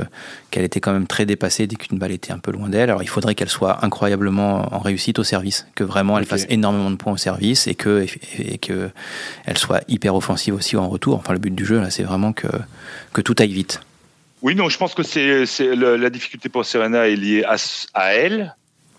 [0.51, 2.89] qu'elle était quand même très dépassée dès qu'une balle était un peu loin d'elle.
[2.89, 6.89] Alors il faudrait qu'elle soit incroyablement en réussite au service, que vraiment elle fasse énormément
[6.89, 8.05] de points au service et que
[8.39, 8.89] et, que
[9.43, 11.17] elle soit hyper offensive aussi en retour.
[11.17, 12.47] Enfin le but du jeu là, c'est vraiment que
[13.11, 13.81] que tout aille vite.
[14.41, 17.55] Oui, non, je pense que c'est la difficulté pour Serena est liée à,
[17.93, 18.55] à elle,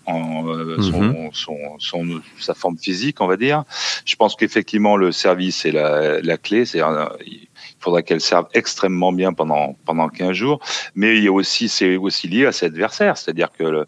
[0.07, 1.29] en, euh, mhm.
[1.33, 3.63] son, son, sa forme physique, on va dire.
[4.05, 6.65] Je pense qu'effectivement le service est la, la clé.
[6.65, 6.79] C'est
[7.25, 7.47] il
[7.79, 10.59] faudra qu'elle serve extrêmement bien pendant pendant 15 jours.
[10.95, 13.85] Mais il y a aussi c'est aussi lié à ses adversaires, c'est-à-dire que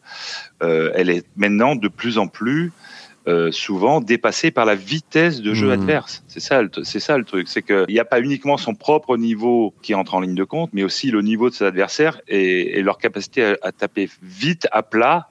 [0.61, 2.71] euh, elle est maintenant de plus en plus
[3.27, 5.71] euh, souvent dépassé par la vitesse de jeu mmh.
[5.71, 6.23] adverse.
[6.27, 7.47] C'est ça, c'est ça le truc.
[7.47, 10.69] C'est qu'il n'y a pas uniquement son propre niveau qui entre en ligne de compte,
[10.73, 15.29] mais aussi le niveau de ses adversaires et, leur capacité à, taper vite à plat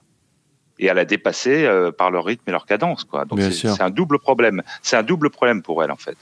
[0.79, 3.05] et à la dépasser euh, par leur rythme et leur cadence.
[3.05, 3.25] Quoi.
[3.25, 4.63] Donc c'est un double problème.
[4.83, 6.17] C'est un double problème pour elle en fait.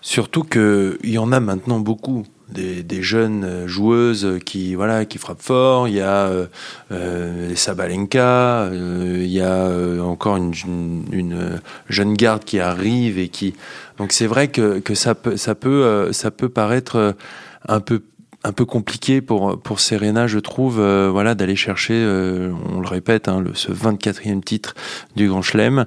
[0.00, 2.24] Surtout qu'il y en a maintenant beaucoup.
[2.50, 5.88] Des, jeunes joueuses qui voilà qui frappent fort.
[5.88, 6.30] Il y a
[6.90, 9.68] les Sabalenka, il y a
[10.02, 10.52] encore une,
[11.12, 13.54] une, jeune garde qui arrive et qui
[13.98, 17.14] donc c'est vrai que, que ça peut ça peut ça peut paraître
[17.68, 18.02] un peu
[18.44, 22.86] un peu compliqué pour pour Serena, je trouve, euh, voilà, d'aller chercher, euh, on le
[22.86, 24.74] répète, hein, le, ce 24e titre
[25.16, 25.86] du Grand Chelem.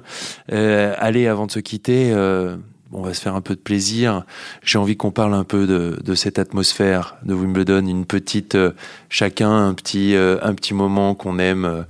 [0.52, 2.12] Euh, allez, avant de se quitter,
[2.92, 4.24] on va se faire un peu de plaisir.
[4.62, 8.56] J'ai envie qu'on parle un peu de, cette atmosphère de Wimbledon, une petite,
[9.08, 11.86] chacun un petit un petit moment qu'on aime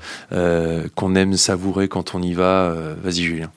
[0.94, 2.74] qu'on aime savourer quand on y va.
[3.02, 3.50] Vas-y, Julien.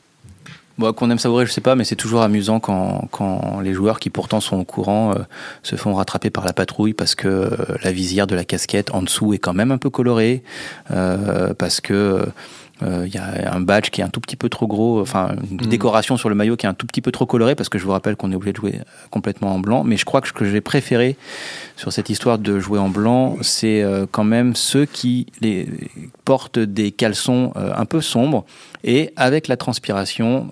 [0.77, 3.97] Bon, qu'on aime savourer, je sais pas, mais c'est toujours amusant quand, quand, les joueurs
[3.97, 5.19] qui pourtant sont au courant euh,
[5.63, 7.49] se font rattraper par la patrouille parce que euh,
[7.81, 10.43] la visière de la casquette en dessous est quand même un peu colorée,
[10.91, 12.25] euh, parce que
[12.81, 15.35] il euh, y a un badge qui est un tout petit peu trop gros, enfin
[15.49, 15.69] une mm.
[15.69, 17.85] décoration sur le maillot qui est un tout petit peu trop colorée parce que je
[17.85, 19.83] vous rappelle qu'on est obligé de jouer complètement en blanc.
[19.85, 21.15] Mais je crois que ce que j'ai préféré
[21.77, 25.69] sur cette histoire de jouer en blanc, c'est euh, quand même ceux qui les
[26.25, 28.45] portent des caleçons euh, un peu sombres
[28.83, 30.49] et avec la transpiration,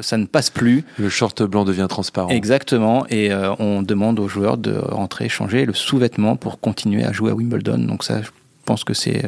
[0.00, 0.84] ça ne passe plus.
[0.98, 2.28] Le short blanc devient transparent.
[2.28, 7.30] Exactement, et on demande aux joueurs de rentrer, changer le sous-vêtement pour continuer à jouer
[7.30, 7.78] à Wimbledon.
[7.78, 8.30] Donc ça, je
[8.64, 9.22] pense que c'est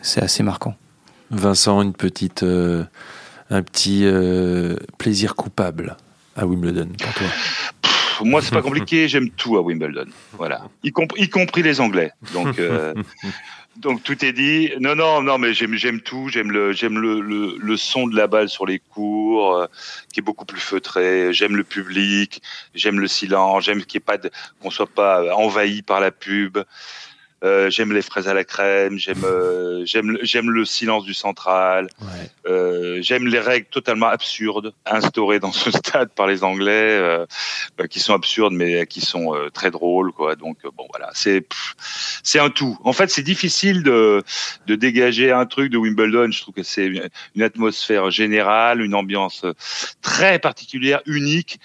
[0.00, 0.74] c'est assez marquant.
[1.30, 2.84] Vincent, une petite, euh,
[3.50, 5.96] un petit euh, plaisir coupable
[6.36, 7.26] à Wimbledon pour toi
[8.22, 9.08] Moi, c'est pas compliqué.
[9.08, 10.06] J'aime tout à Wimbledon.
[10.32, 12.10] Voilà, y, compris les Anglais.
[12.34, 12.94] Donc, euh,
[13.76, 14.72] donc tout est dit.
[14.80, 16.28] Non, non, non, mais j'aime, tout.
[16.28, 19.68] J'aime le, j'aime le, le, son de la balle sur les cours,
[20.12, 21.32] qui est beaucoup plus feutré.
[21.32, 22.42] J'aime le public.
[22.74, 23.64] J'aime le silence.
[23.64, 24.18] J'aime qu'il y ait pas
[24.60, 26.58] qu'on soit pas envahi par la pub.
[27.42, 31.88] Euh, j'aime les fraises à la crème, j'aime euh, j'aime j'aime le silence du central,
[32.50, 37.26] euh, j'aime les règles totalement absurdes instaurées dans ce stade par les Anglais, euh,
[37.88, 40.12] qui sont absurdes mais qui sont très drôles.
[40.38, 42.78] Donc bon voilà, c'est un tout.
[42.84, 44.22] En fait, c'est difficile de
[44.66, 46.30] dégager un truc de Wimbledon.
[46.30, 46.86] Je trouve que c'est
[47.34, 49.44] une atmosphère générale, une ambiance
[50.02, 51.60] très particulière, unique,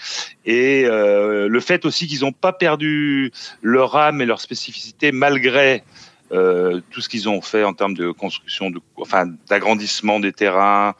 [0.45, 5.83] et le fait aussi qu'ils n'ont pas perdu leur âme et leur spécificité malgré
[6.31, 10.95] euh, tout ce qu'ils ont fait en termes de construction, de, enfin d'agrandissement des terrains,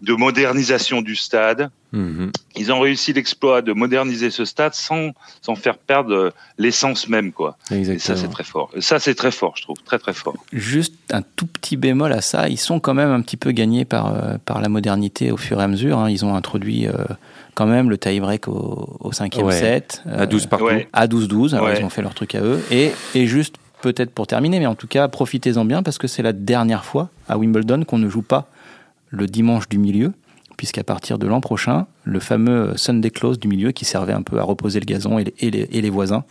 [0.00, 1.70] de modernisation du stade.
[1.92, 2.32] Mhm.
[2.56, 5.10] Ils ont réussi l'exploit de moderniser ce stade sans,
[5.42, 7.56] sans faire perdre l'essence même, quoi.
[7.70, 8.70] Et ça, c'est très fort.
[8.80, 10.34] Ça, c'est très fort, je trouve, très très fort.
[10.52, 13.84] Juste un tout petit bémol à ça, ils sont quand même un petit peu gagnés
[13.84, 15.98] par, euh, par la modernité au fur et à mesure.
[15.98, 16.10] Hein.
[16.10, 16.88] Ils ont introduit.
[16.88, 17.04] Euh,
[17.54, 20.02] quand même le tie-break au, au cinquième set.
[20.10, 20.66] à 12 partout.
[20.92, 22.60] À 12-12, ils ont fait leur truc à eux.
[22.72, 26.22] Et, et juste peut-être pour terminer, mais en tout cas, profitez-en bien parce que c'est
[26.22, 28.48] la dernière fois à Wimbledon qu'on ne joue pas
[29.10, 30.14] le dimanche du milieu,
[30.56, 34.38] puisqu'à partir de l'an prochain, le fameux Sunday Close du milieu qui servait un peu
[34.38, 36.24] à reposer le gazon et les, voisins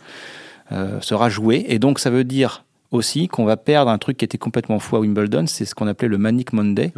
[0.72, 1.64] euh, sera joué.
[1.68, 4.96] Et donc, ça veut dire aussi qu'on va perdre un truc qui était complètement fou
[4.96, 6.92] à Wimbledon, c'est ce qu'on appelait le Manic Monday,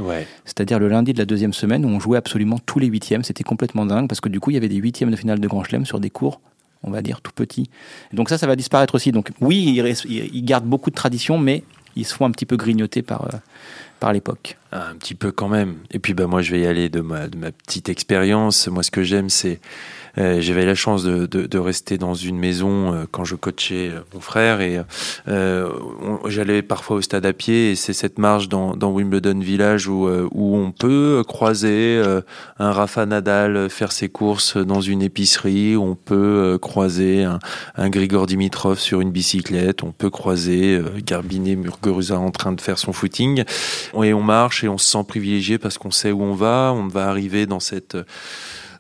[0.47, 3.25] c'est-à-dire le lundi de la deuxième semaine où on jouait absolument tous les huitièmes.
[3.25, 5.49] C'était complètement dingue parce que du coup, il y avait des huitièmes de finale de
[5.49, 6.40] Grand Chelem sur des cours
[6.87, 7.68] on va dire, tout petit.
[8.12, 9.12] Donc ça, ça va disparaître aussi.
[9.12, 11.62] Donc oui, ils, gardent beaucoup de traditions, mais
[11.96, 13.38] ils se font un petit peu grignoter par, euh,
[14.01, 14.57] par l'époque.
[14.72, 15.77] Un petit peu quand même.
[15.90, 18.68] Et puis bah, moi, je vais y aller de ma, de ma petite expérience.
[18.68, 19.61] Moi, ce que j'aime, c'est
[20.16, 24.00] j'avais la chance de, de, de, rester dans une maison euh, quand je coachais euh,
[24.14, 24.81] mon frère et
[26.26, 30.09] j'allais parfois au stade à pied et c'est cette marche dans, dans, Wimbledon Village où,
[30.09, 32.02] où on peut croiser
[32.59, 37.38] un Rafa Nadal faire ses courses dans une épicerie, on peut croiser un,
[37.76, 42.79] un Grigor Dimitrov sur une bicyclette, on peut croiser Garbinet Muguruza en train de faire
[42.79, 43.44] son footing.
[44.02, 46.88] Et on marche et on se sent privilégié parce qu'on sait où on va, on
[46.88, 47.96] va arriver dans cette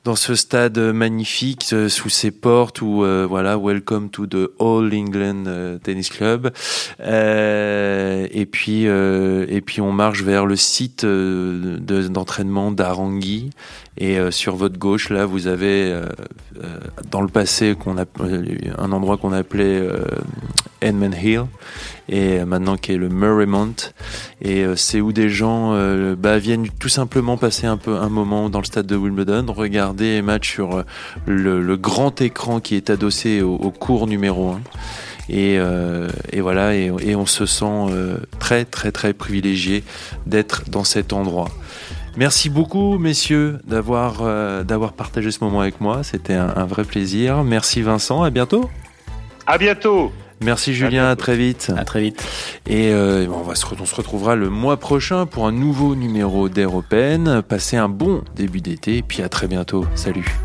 [0.06, 4.94] dans ce stade magnifique euh, sous ses portes où euh, voilà welcome to the All
[4.94, 6.52] England euh, Tennis Club.
[7.00, 13.50] Et puis et puis on marche vers le site d'entraînement d'Arangui.
[13.98, 16.00] Et sur votre gauche là vous avez
[17.10, 18.04] dans le passé qu'on a
[18.78, 19.82] un endroit qu'on appelait
[20.80, 21.46] Edmund Hill
[22.08, 23.74] et maintenant qui est le Murraymont
[24.42, 28.08] et euh, c'est où des gens euh, bah, viennent tout simplement passer un peu un
[28.08, 30.82] moment dans le stade de Wimbledon, regarder les matchs sur euh,
[31.26, 34.60] le, grand écran qui est adossé au, cours numéro 1
[35.28, 35.58] et,
[36.40, 37.86] voilà et, on se sent
[38.38, 39.84] très très très privilégié
[40.26, 41.48] d'être dans cet endroit.
[42.16, 44.22] Merci beaucoup, messieurs, d'avoir
[44.64, 46.02] d'avoir partagé ce moment avec moi.
[46.02, 47.44] C'était un, vrai plaisir.
[47.44, 48.22] Merci Vincent.
[48.22, 48.70] À bientôt.
[49.46, 50.12] À bientôt.
[50.42, 51.72] Merci Julien, à, très vite.
[51.76, 52.22] À très vite.
[52.66, 56.48] Et euh, on, va se, on se retrouvera le mois prochain pour un nouveau numéro
[56.48, 56.70] d'Air
[57.48, 59.86] Passez un bon début d'été, et puis à très bientôt.
[59.94, 60.36] Salut.